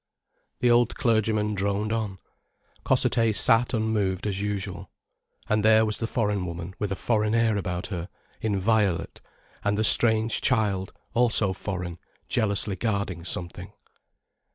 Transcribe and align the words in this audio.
The 0.61 0.71
old 0.71 0.95
clergyman 0.95 1.53
droned 1.53 1.93
on, 1.93 2.17
Cossethay 2.83 3.33
sat 3.33 3.71
unmoved 3.71 4.25
as 4.25 4.41
usual. 4.41 4.89
And 5.47 5.63
there 5.63 5.85
was 5.85 5.99
the 5.99 6.07
foreign 6.07 6.43
woman 6.47 6.73
with 6.79 6.91
a 6.91 6.95
foreign 6.95 7.35
air 7.35 7.55
about 7.55 7.85
her, 7.93 8.09
inviolate, 8.41 9.21
and 9.63 9.77
the 9.77 9.83
strange 9.83 10.41
child, 10.41 10.91
also 11.13 11.53
foreign, 11.53 11.99
jealously 12.27 12.75
guarding 12.75 13.23
something. 13.23 13.73